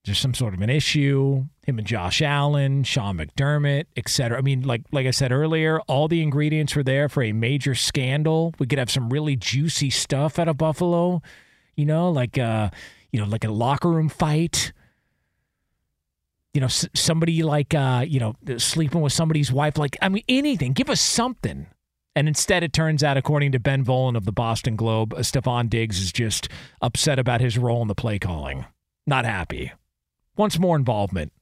[0.04, 1.44] there's some sort of an issue.
[1.64, 4.36] Him and Josh Allen, Sean McDermott, et cetera.
[4.36, 7.74] I mean, like like I said earlier, all the ingredients were there for a major
[7.74, 8.52] scandal.
[8.58, 11.22] We could have some really juicy stuff out of Buffalo,
[11.76, 12.70] you know, like uh,
[13.12, 14.72] you know, like a locker room fight.
[16.52, 19.78] You know, s- somebody like uh, you know, sleeping with somebody's wife.
[19.78, 20.72] Like, I mean, anything.
[20.72, 21.68] Give us something.
[22.14, 25.70] And instead, it turns out, according to Ben Volin of the Boston Globe, uh, Stefon
[25.70, 26.48] Diggs is just
[26.82, 28.66] upset about his role in the play calling.
[29.06, 29.72] Not happy
[30.36, 31.32] wants more involvement.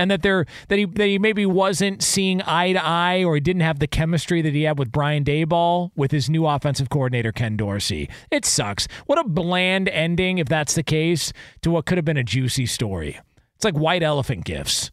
[0.00, 3.40] And that they're that he that he maybe wasn't seeing eye to eye or he
[3.40, 7.32] didn't have the chemistry that he had with Brian Daboll with his new offensive coordinator
[7.32, 8.08] Ken Dorsey.
[8.30, 8.86] It sucks.
[9.06, 11.32] What a bland ending if that's the case
[11.62, 13.18] to what could have been a juicy story.
[13.56, 14.92] It's like white elephant gifts.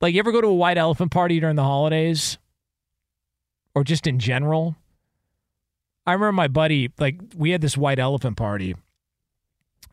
[0.00, 2.38] Like you ever go to a white elephant party during the holidays?
[3.74, 4.76] Or just in general?
[6.06, 8.76] I remember my buddy, like we had this white elephant party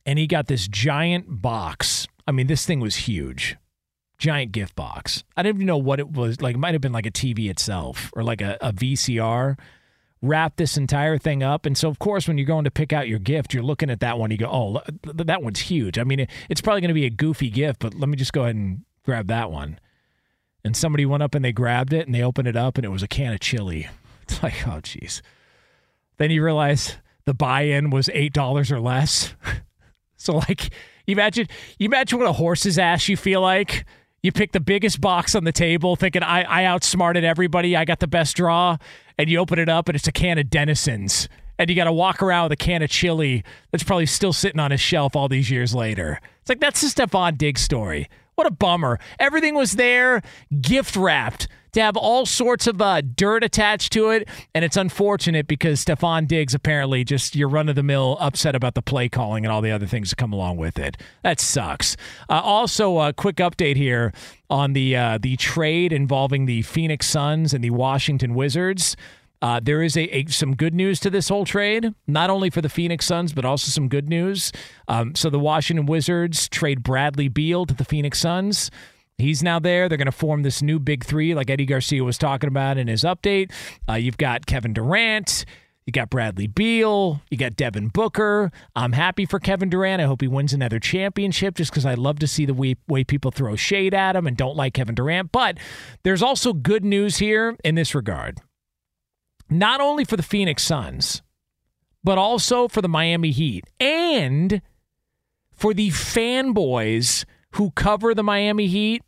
[0.06, 2.08] and he got this giant box.
[2.28, 3.58] I mean, this thing was huge.
[4.18, 5.24] Giant gift box.
[5.36, 6.42] I didn't even know what it was.
[6.42, 9.58] Like, it might have been like a TV itself or like a, a VCR
[10.22, 11.66] wrap this entire thing up.
[11.66, 14.00] And so, of course, when you're going to pick out your gift, you're looking at
[14.02, 14.30] that one.
[14.32, 15.98] You go, oh, that one's huge.
[15.98, 18.44] I mean, it's probably going to be a goofy gift, but let me just go
[18.44, 19.80] ahead and grab that one.
[20.64, 22.90] And somebody went up and they grabbed it and they opened it up and it
[22.90, 23.88] was a can of chili.
[24.24, 25.22] It's like, oh, jeez.
[26.16, 29.36] Then you realize the buy-in was eight dollars or less.
[30.22, 30.70] so, like,
[31.06, 31.48] you imagine,
[31.80, 33.86] you imagine what a horse's ass you feel like.
[34.24, 37.76] You pick the biggest box on the table, thinking I, I outsmarted everybody.
[37.76, 38.78] I got the best draw,
[39.18, 41.94] and you open it up and it's a can of Dennison's, and you got to
[41.94, 45.28] walk around with a can of chili that's probably still sitting on a shelf all
[45.28, 46.20] these years later.
[46.42, 48.08] It's like that's the Stefon Diggs story.
[48.36, 49.00] What a bummer.
[49.20, 50.22] Everything was there,
[50.62, 54.28] gift wrapped to have all sorts of uh, dirt attached to it.
[54.54, 58.76] And it's unfortunate because Stefon Diggs apparently just your run of the mill upset about
[58.76, 60.98] the play calling and all the other things that come along with it.
[61.24, 61.96] That sucks.
[62.30, 64.14] Uh, also, a quick update here
[64.50, 68.96] on the uh, the trade involving the Phoenix Suns and the Washington Wizards.
[69.42, 72.62] Uh, there is a, a, some good news to this whole trade, not only for
[72.62, 74.52] the Phoenix Suns, but also some good news.
[74.88, 78.70] Um, so the Washington Wizards trade Bradley Beal to the Phoenix Suns.
[79.18, 79.88] He's now there.
[79.88, 82.88] They're going to form this new big three, like Eddie Garcia was talking about in
[82.88, 83.52] his update.
[83.88, 85.46] Uh, you've got Kevin Durant.
[85.86, 87.22] You got Bradley Beal.
[87.30, 88.52] You got Devin Booker.
[88.76, 90.02] I'm happy for Kevin Durant.
[90.02, 93.04] I hope he wins another championship just because I love to see the way, way
[93.04, 95.32] people throw shade at him and don't like Kevin Durant.
[95.32, 95.58] But
[96.04, 98.40] there's also good news here in this regard.
[99.50, 101.24] Not only for the Phoenix Suns,
[102.04, 104.62] but also for the Miami Heat and
[105.52, 109.04] for the fanboys who cover the Miami Heat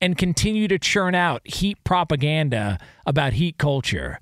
[0.00, 4.20] and continue to churn out Heat propaganda about Heat culture.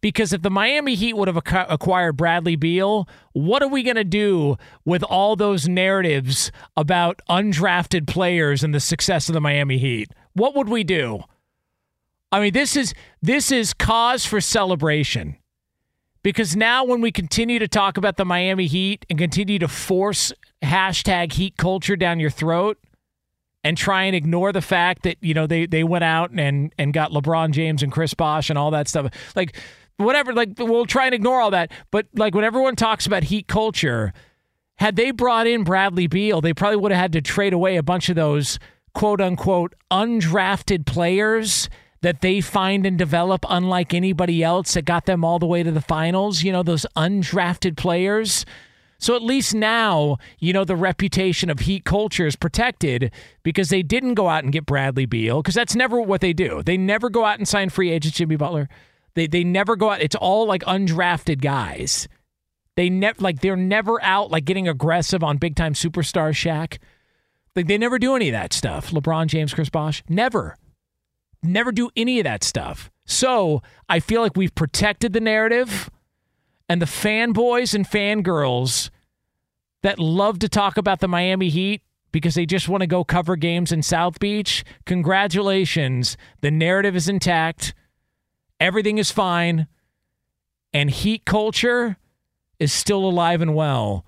[0.00, 4.04] Because if the Miami Heat would have acquired Bradley Beal, what are we going to
[4.04, 10.10] do with all those narratives about undrafted players and the success of the Miami Heat?
[10.32, 11.22] What would we do?
[12.32, 15.36] I mean, this is this is cause for celebration.
[16.24, 20.32] Because now when we continue to talk about the Miami Heat and continue to force
[20.62, 22.78] hashtag heat culture down your throat,
[23.64, 26.92] and try and ignore the fact that you know they they went out and and
[26.92, 29.12] got LeBron James and Chris Bosh and all that stuff.
[29.36, 29.56] Like
[29.96, 31.70] whatever, like we'll try and ignore all that.
[31.90, 34.12] But like when everyone talks about heat culture,
[34.76, 37.82] had they brought in Bradley Beal, they probably would have had to trade away a
[37.82, 38.58] bunch of those
[38.94, 41.68] quote unquote undrafted players
[42.02, 45.70] that they find and develop unlike anybody else that got them all the way to
[45.70, 46.42] the finals.
[46.42, 48.44] You know, those undrafted players.
[49.02, 53.10] So at least now, you know, the reputation of Heat culture is protected
[53.42, 56.62] because they didn't go out and get Bradley Beal because that's never what they do.
[56.62, 58.68] They never go out and sign free agents Jimmy Butler.
[59.14, 60.00] They they never go out.
[60.00, 62.06] It's all like undrafted guys.
[62.76, 66.78] They never like they're never out like getting aggressive on big time superstar Shaq.
[67.56, 68.92] Like they never do any of that stuff.
[68.92, 70.56] LeBron James, Chris Bosh, never,
[71.42, 72.88] never do any of that stuff.
[73.04, 75.90] So I feel like we've protected the narrative
[76.72, 78.88] and the fanboys and fangirls
[79.82, 81.82] that love to talk about the Miami Heat
[82.12, 86.16] because they just want to go cover games in South Beach, congratulations.
[86.40, 87.74] The narrative is intact.
[88.58, 89.66] Everything is fine.
[90.72, 91.98] And Heat culture
[92.58, 94.06] is still alive and well.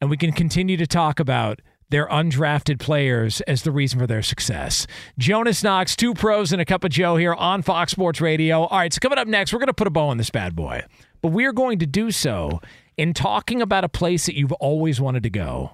[0.00, 4.22] And we can continue to talk about their undrafted players as the reason for their
[4.22, 4.86] success.
[5.18, 8.62] Jonas Knox, two pros and a cup of Joe here on Fox Sports Radio.
[8.62, 10.54] All right, so coming up next, we're going to put a bow on this bad
[10.54, 10.84] boy.
[11.22, 12.60] But we're going to do so
[12.96, 15.72] in talking about a place that you've always wanted to go.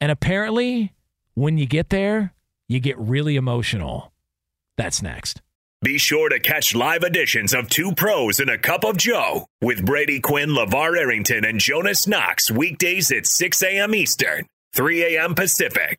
[0.00, 0.92] And apparently,
[1.34, 2.34] when you get there,
[2.68, 4.12] you get really emotional.
[4.76, 5.42] That's next.
[5.82, 9.84] Be sure to catch live editions of Two Pros and a Cup of Joe with
[9.84, 13.94] Brady Quinn, LaVar Arrington, and Jonas Knox weekdays at 6 a.m.
[13.94, 15.34] Eastern, 3 a.m.
[15.34, 15.98] Pacific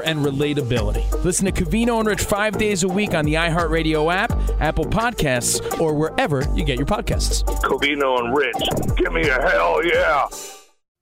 [0.01, 1.09] and relatability.
[1.23, 5.79] Listen to Covino and Rich five days a week on the iHeartRadio app, Apple Podcasts,
[5.79, 7.43] or wherever you get your podcasts.
[7.61, 10.27] Covino and Rich, give me a hell yeah.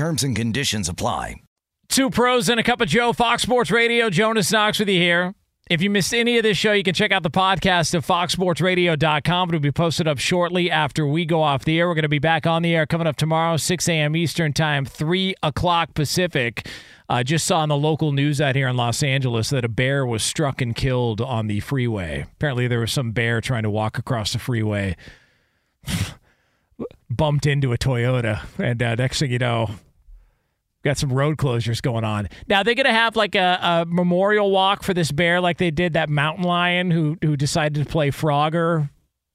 [0.00, 1.42] Terms and conditions apply.
[1.90, 4.08] Two pros and a cup of Joe, Fox Sports Radio.
[4.08, 5.34] Jonas Knox with you here.
[5.68, 9.48] If you missed any of this show, you can check out the podcast at foxsportsradio.com.
[9.50, 11.86] It'll be posted up shortly after we go off the air.
[11.86, 14.16] We're going to be back on the air coming up tomorrow, 6 a.m.
[14.16, 16.66] Eastern Time, 3 o'clock Pacific.
[17.10, 19.68] I uh, just saw in the local news out here in Los Angeles that a
[19.68, 22.24] bear was struck and killed on the freeway.
[22.36, 24.96] Apparently, there was some bear trying to walk across the freeway.
[27.10, 29.70] bumped into a Toyota, and uh, next thing you know,
[30.82, 32.28] got some road closures going on.
[32.48, 35.94] Now they're gonna have like a, a, memorial walk for this bear, like they did
[35.94, 38.90] that mountain lion who who decided to play Frogger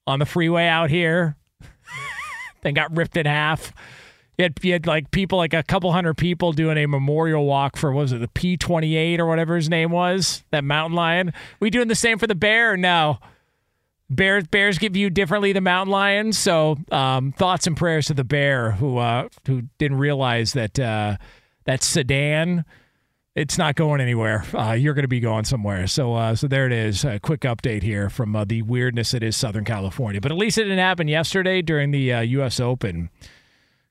[0.06, 1.36] on the freeway out here.
[2.62, 3.72] then got ripped in half.
[4.38, 7.76] You had, you had like people, like a couple hundred people doing a memorial walk
[7.76, 11.32] for, was it, the P 28 or whatever his name was, that mountain lion.
[11.58, 12.76] We doing the same for the bear?
[12.76, 13.18] No.
[14.08, 16.38] Bears bears get viewed differently than mountain lions.
[16.38, 21.16] So um, thoughts and prayers to the bear who uh, who didn't realize that uh,
[21.64, 22.64] that sedan
[23.34, 24.44] it's not going anywhere.
[24.54, 25.86] Uh, you're going to be going somewhere.
[25.86, 27.04] So uh, so there it is.
[27.04, 30.20] A quick update here from uh, the weirdness that is Southern California.
[30.20, 32.60] But at least it didn't happen yesterday during the U.S.
[32.60, 33.10] Uh, Open.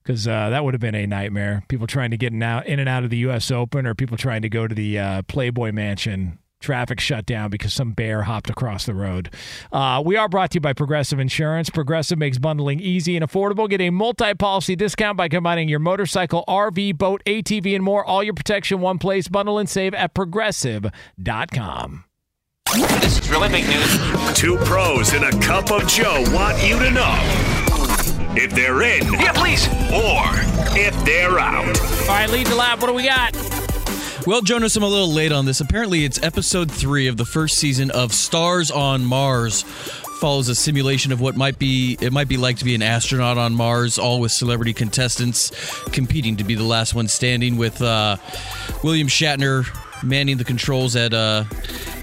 [0.01, 1.63] Because that would have been a nightmare.
[1.67, 3.49] People trying to get in, out, in and out of the U.S.
[3.49, 7.91] Open, or people trying to go to the Playboy Mansion traffic shut down because some
[7.91, 9.31] bear hopped across the road.
[9.71, 11.69] Uh, we are brought to you by Progressive Insurance.
[11.69, 13.69] Progressive makes bundling easy and affordable.
[13.69, 18.03] Get a multi policy discount by combining your motorcycle, RV, boat, ATV, and more.
[18.03, 19.27] All your protection one place.
[19.27, 22.05] Bundle and save at progressive.com.
[22.73, 24.33] This is really big news.
[24.33, 27.15] Two pros in a cup of Joe want you to know
[28.35, 29.03] if they're in.
[29.13, 29.67] Yeah, please.
[29.93, 30.25] Or
[30.75, 31.79] if they're out.
[31.79, 32.81] All right, lead the lap.
[32.81, 33.35] What do we got?
[34.25, 35.61] Well, Jonas, I'm a little late on this.
[35.61, 39.61] Apparently, it's episode three of the first season of Stars on Mars.
[40.19, 43.37] Follows a simulation of what might be it might be like to be an astronaut
[43.37, 45.51] on Mars, all with celebrity contestants
[45.91, 47.55] competing to be the last one standing.
[47.55, 48.17] With uh,
[48.83, 49.67] William Shatner
[50.01, 51.13] manning the controls at.
[51.13, 51.43] Uh,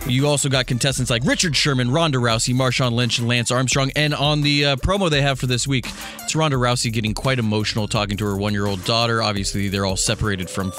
[0.07, 3.93] you also got contestants like Richard Sherman, Ronda Rousey, Marshawn Lynch, and Lance Armstrong.
[3.95, 5.87] And on the uh, promo they have for this week,
[6.21, 9.23] it's Ronda Rousey getting quite emotional talking to her one year old daughter.
[9.23, 10.73] Obviously, they're all separated from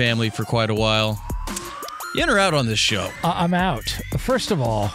[0.00, 1.22] family for quite a while.
[2.14, 3.10] You in or out on this show?
[3.22, 3.84] Uh, I'm out.
[4.16, 4.90] First of all,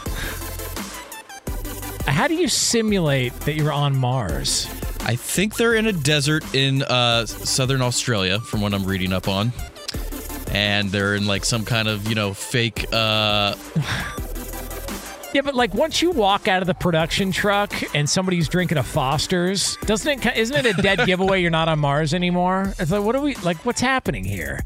[2.07, 4.67] how do you simulate that you're on Mars?
[5.01, 9.27] I think they're in a desert in uh, southern Australia, from what I'm reading up
[9.27, 9.53] on.
[10.51, 13.53] And they're in like some kind of, you know, fake uh,
[15.35, 18.83] Yeah, but like once you walk out of the production truck and somebody's drinking a
[18.83, 20.37] Foster's, doesn't it?
[20.37, 22.73] Isn't it a dead giveaway you're not on Mars anymore?
[22.79, 23.57] It's like, what are we like?
[23.65, 24.63] What's happening here?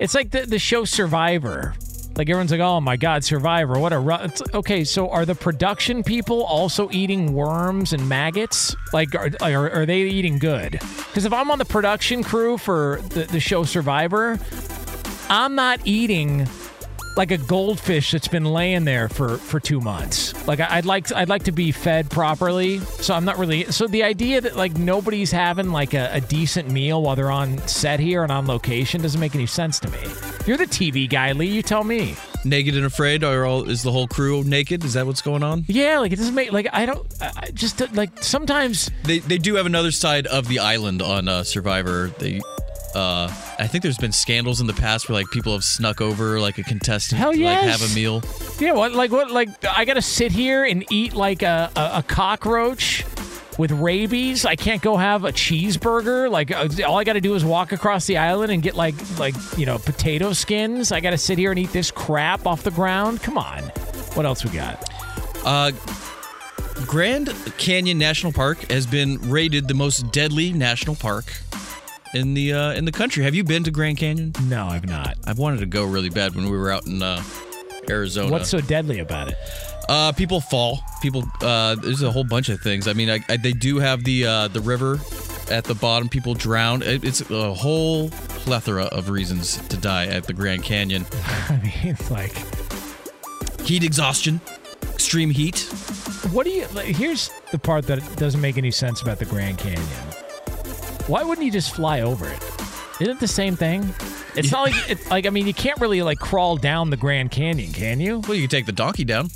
[0.00, 1.74] It's like the the show Survivor.
[2.16, 3.78] Like everyone's like, oh my god, Survivor!
[3.78, 4.16] What a ru-.
[4.16, 4.82] It's, okay.
[4.82, 8.74] So are the production people also eating worms and maggots?
[8.92, 10.72] Like, are, are, are they eating good?
[10.72, 14.40] Because if I'm on the production crew for the, the show Survivor,
[15.28, 16.48] I'm not eating
[17.16, 20.34] like a goldfish that's been laying there for for two months.
[20.46, 22.78] Like I- I'd like I'd like to be fed properly.
[22.78, 23.64] So I'm not really.
[23.72, 27.58] So the idea that like nobody's having like a, a decent meal while they're on
[27.68, 29.98] set here and on location doesn't make any sense to me.
[30.46, 31.46] You're the TV guy, Lee.
[31.48, 32.16] You tell me.
[32.42, 34.82] Naked and afraid, are all is the whole crew naked?
[34.82, 35.64] Is that what's going on?
[35.68, 39.56] Yeah, like it doesn't make like I don't I just like sometimes They they do
[39.56, 42.12] have another side of the island on uh, Survivor.
[42.18, 42.40] They.
[42.94, 43.28] Uh,
[43.58, 46.58] I think there's been scandals in the past where like people have snuck over like
[46.58, 48.22] a contestant Hell to like have a meal.
[48.58, 52.02] Yeah, what like what like I gotta sit here and eat like a, a, a
[52.02, 53.04] cockroach
[53.58, 54.44] with rabies.
[54.44, 56.30] I can't go have a cheeseburger.
[56.30, 59.34] Like uh, all I gotta do is walk across the island and get like like
[59.56, 60.90] you know potato skins.
[60.90, 63.22] I gotta sit here and eat this crap off the ground.
[63.22, 63.62] Come on.
[64.14, 64.90] What else we got?
[65.44, 65.70] Uh,
[66.86, 71.26] Grand Canyon National Park has been rated the most deadly national park
[72.14, 73.24] in the uh, in the country.
[73.24, 74.32] Have you been to Grand Canyon?
[74.44, 75.16] No, I've not.
[75.26, 77.22] I've wanted to go really bad when we were out in uh,
[77.88, 78.30] Arizona.
[78.30, 79.34] What's so deadly about it?
[79.88, 80.80] Uh, people fall.
[81.02, 81.24] People.
[81.40, 82.86] Uh, there's a whole bunch of things.
[82.86, 84.98] I mean, I, I, they do have the uh, the river
[85.50, 86.08] at the bottom.
[86.08, 86.82] People drown.
[86.82, 91.06] It, it's a whole plethora of reasons to die at the Grand Canyon.
[91.48, 92.32] I mean, like
[93.62, 94.40] heat exhaustion,
[94.94, 95.60] extreme heat.
[96.32, 96.66] What do you?
[96.72, 99.86] Like, here's the part that doesn't make any sense about the Grand Canyon.
[101.10, 102.40] Why wouldn't you just fly over it?
[103.00, 103.82] Isn't it the same thing?
[104.36, 107.32] It's not like it's like I mean you can't really like crawl down the Grand
[107.32, 108.20] Canyon, can you?
[108.20, 109.28] Well, you could take the donkey down.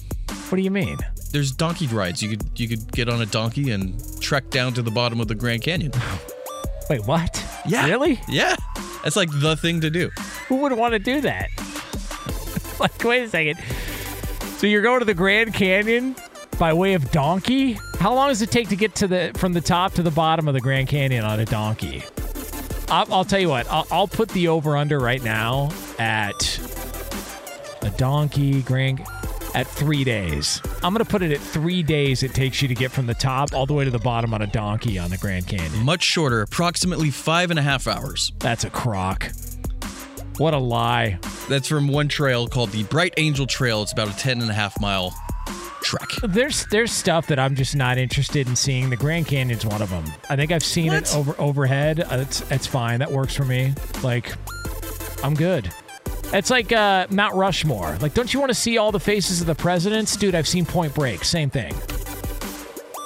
[0.51, 0.99] What do you mean?
[1.33, 2.23] There's donkey rides.
[2.23, 5.27] You could you could get on a donkey and trek down to the bottom of
[5.27, 5.91] the Grand Canyon.
[6.91, 7.45] Wait, what?
[7.67, 7.89] Yeah.
[7.89, 8.21] Really?
[8.29, 8.55] Yeah.
[9.03, 10.11] That's like the thing to do.
[10.47, 11.49] Who would want to do that?
[12.79, 13.59] like, wait a second.
[14.59, 16.15] So you're going to the Grand Canyon
[16.57, 17.81] by way of donkey?
[18.05, 20.47] How long does it take to get to the from the top to the bottom
[20.47, 22.05] of the Grand Canyon on a donkey?
[22.91, 23.67] I'll, I'll tell you what.
[23.73, 26.61] I'll, I'll put the over under right now at
[27.81, 29.01] a donkey Grand
[29.55, 30.61] at three days.
[30.83, 32.23] I'm gonna put it at three days.
[32.23, 34.43] It takes you to get from the top all the way to the bottom on
[34.43, 35.83] a donkey on the Grand Canyon.
[35.83, 38.33] Much shorter, approximately five and a half hours.
[38.39, 39.33] That's a crock.
[40.37, 41.19] What a lie.
[41.49, 43.83] That's from one trail called the Bright Angel Trail.
[43.83, 45.15] It's about a 10 and a half mile
[46.23, 48.91] There's there's stuff that I'm just not interested in seeing.
[48.91, 50.05] The Grand Canyon's one of them.
[50.31, 52.01] I think I've seen it over overhead.
[52.01, 53.01] Uh, It's it's fine.
[53.01, 53.75] That works for me.
[54.03, 54.33] Like
[55.23, 55.73] I'm good.
[56.33, 57.97] It's like uh, Mount Rushmore.
[58.01, 60.35] Like, don't you want to see all the faces of the presidents, dude?
[60.35, 61.23] I've seen Point Break.
[61.25, 61.73] Same thing.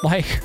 [0.03, 0.41] Like,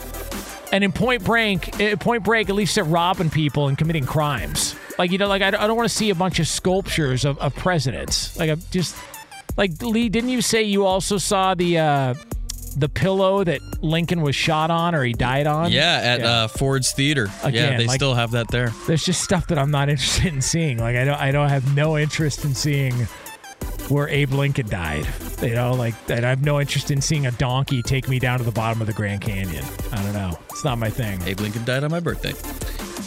[0.74, 4.76] and in Point Break, eh, Point Break, at least they're robbing people and committing crimes.
[4.98, 7.24] Like, you know, like I don't, I don't want to see a bunch of sculptures
[7.26, 8.36] of, of presidents.
[8.38, 8.96] Like, I'm just
[9.58, 10.10] like Lee.
[10.10, 12.14] Didn't you say you also saw the uh,
[12.76, 15.72] the pillow that Lincoln was shot on or he died on?
[15.72, 17.30] Yeah, at Uh, Ford's Theater.
[17.50, 18.72] yeah, they like- still have that there.
[18.88, 20.78] There's just stuff that I'm not interested in seeing.
[20.80, 23.08] Like I don't I don't have no interest in seeing
[23.90, 25.08] where Abe Lincoln died.
[25.42, 28.40] You know, like and I have no interest in seeing a donkey take me down
[28.40, 29.64] to the bottom of the Grand Canyon.
[29.92, 30.38] I don't know.
[30.50, 31.22] It's not my thing.
[31.24, 32.34] Abe Lincoln died on my birthday.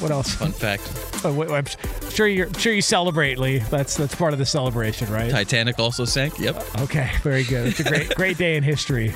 [0.00, 0.34] What else?
[0.34, 0.82] Fun fact.
[1.24, 1.64] Oh, wait, I'm
[2.10, 3.58] sure you're I'm sure you celebrate, Lee.
[3.58, 5.30] That's that's part of the celebration, right?
[5.30, 6.38] Titanic also sank.
[6.38, 6.62] Yep.
[6.80, 7.68] Okay, very good.
[7.68, 9.12] It's a great great day in history.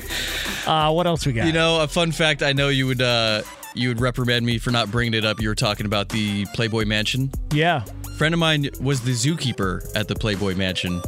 [0.65, 1.45] Uh, what else we got?
[1.45, 2.41] You know, a fun fact.
[2.43, 3.43] I know you would uh,
[3.75, 5.39] you would reprimand me for not bringing it up.
[5.39, 7.31] You were talking about the Playboy Mansion.
[7.53, 7.83] Yeah.
[8.17, 11.01] friend of mine was the zookeeper at the Playboy Mansion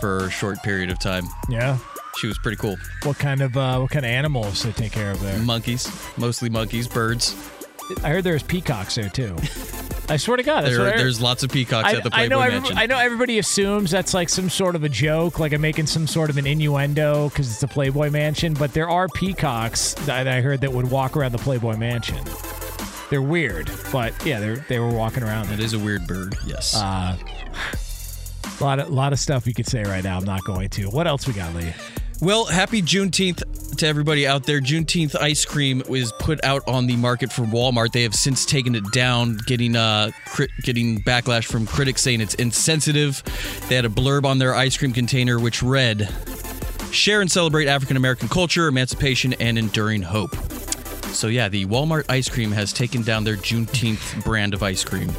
[0.00, 1.24] for a short period of time.
[1.48, 1.78] Yeah.
[2.18, 2.76] She was pretty cool.
[3.02, 5.38] What kind of uh, what kind of animals they take care of there?
[5.40, 7.34] Monkeys, mostly monkeys, birds.
[8.02, 9.36] I heard there's peacocks there too.
[10.08, 12.28] I swear to God, that's There, I there's lots of peacocks I, at the I
[12.28, 12.78] Playboy know Mansion.
[12.78, 16.06] I know everybody assumes that's like some sort of a joke, like I'm making some
[16.06, 18.54] sort of an innuendo because it's a Playboy Mansion.
[18.54, 22.24] But there are peacocks that I heard that would walk around the Playboy Mansion.
[23.10, 25.50] They're weird, but yeah, they they were walking around.
[25.50, 26.36] It is a weird bird.
[26.46, 26.76] Yes.
[26.76, 27.16] Uh,
[28.60, 30.18] a lot of lot of stuff you could say right now.
[30.18, 30.84] I'm not going to.
[30.90, 31.72] What else we got, Lee?
[32.20, 34.60] Well, happy Juneteenth to everybody out there.
[34.60, 37.92] Juneteenth ice cream was put out on the market from Walmart.
[37.92, 42.34] They have since taken it down, getting uh crit- getting backlash from critics saying it's
[42.34, 43.22] insensitive.
[43.68, 46.08] They had a blurb on their ice cream container which read,
[46.90, 50.34] "Share and celebrate African American culture, emancipation, and enduring hope."
[51.08, 55.10] So yeah, the Walmart ice cream has taken down their Juneteenth brand of ice cream.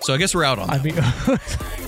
[0.00, 0.80] So I guess we're out on that.
[0.80, 1.87] I mean,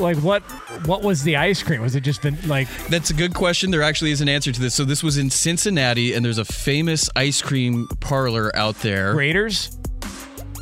[0.00, 0.42] like what
[0.86, 1.80] what was the ice cream?
[1.80, 3.70] Was it just the like That's a good question.
[3.70, 4.74] There actually is an answer to this.
[4.74, 9.14] So this was in Cincinnati, and there's a famous ice cream parlor out there.
[9.14, 9.78] Graeter's?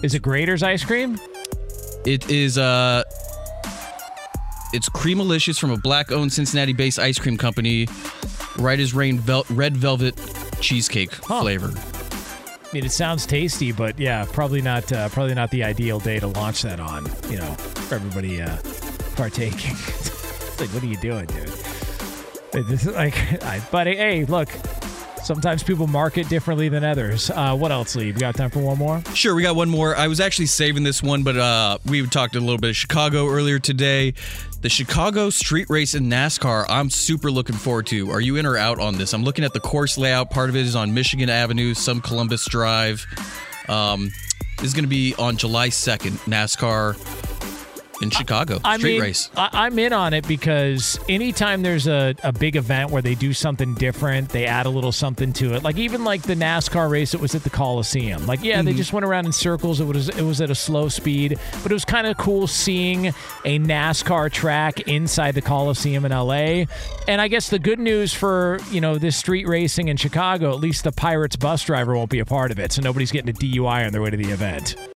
[0.03, 1.19] Is it Graeter's ice cream?
[2.05, 3.03] It is uh
[4.73, 7.89] it's Creamalicious from a black-owned Cincinnati-based ice cream company.
[8.59, 10.15] Right as rain vel- red velvet
[10.61, 11.73] cheesecake flavor.
[11.75, 14.93] I mean, it sounds tasty, but yeah, probably not.
[14.93, 17.07] Uh, probably not the ideal day to launch that on.
[17.31, 18.57] You know, for everybody uh,
[19.19, 19.73] partaking.
[19.73, 21.49] it's like, what are you doing, dude?
[22.69, 23.15] This is like,
[23.45, 24.49] I, but hey, look.
[25.25, 27.29] Sometimes people market differently than others.
[27.29, 28.13] Uh, what else, Lee?
[28.13, 29.03] We got time for one more?
[29.13, 29.95] Sure, we got one more.
[29.95, 33.27] I was actually saving this one, but uh, we talked a little bit of Chicago
[33.29, 34.15] earlier today.
[34.63, 38.11] The Chicago street race in NASCAR, I'm super looking forward to.
[38.11, 39.13] Are you in or out on this?
[39.13, 40.31] I'm looking at the course layout.
[40.31, 43.05] Part of it is on Michigan Avenue, some Columbus Drive.
[43.69, 44.13] Um,
[44.59, 47.38] this is going to be on July 2nd, NASCAR
[48.01, 48.61] in Chicago.
[48.65, 49.31] I street mean, race.
[49.37, 53.33] I, I'm in on it because anytime there's a, a big event where they do
[53.33, 55.63] something different, they add a little something to it.
[55.65, 58.27] Like even like the NASCAR race that was at the Coliseum.
[58.27, 58.77] Like yeah, they Mhm.
[58.77, 59.81] just went around in circles.
[59.81, 63.09] It was it was at a slow speed, but it was kind of cool seeing
[63.45, 66.67] a NASCAR track inside the Coliseum in LA.
[67.09, 70.61] And I guess the good news for you know this street racing in Chicago, at
[70.61, 73.33] least the Pirates bus driver won't be a part of it, so nobody's getting a
[73.33, 74.77] DUI on their way to the event.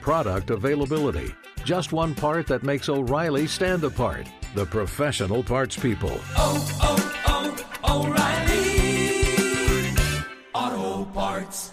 [0.00, 1.34] Product availability.
[1.64, 4.26] Just one part that makes O'Reilly stand apart.
[4.54, 6.18] The professional parts people.
[10.54, 11.72] Auto Parts.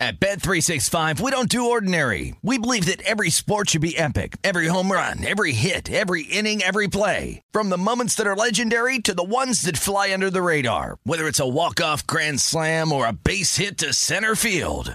[0.00, 2.36] At Bet365, we don't do ordinary.
[2.40, 4.36] We believe that every sport should be epic.
[4.44, 7.42] Every home run, every hit, every inning, every play.
[7.50, 10.98] From the moments that are legendary to the ones that fly under the radar.
[11.02, 14.94] Whether it's a walk-off grand slam or a base hit to center field.